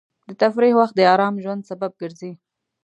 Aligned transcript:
د 0.27 0.29
تفریح 0.41 0.73
وخت 0.79 0.93
د 0.95 1.01
ارام 1.13 1.35
ژوند 1.43 1.67
سبب 1.69 1.91
ګرځي. 2.01 2.31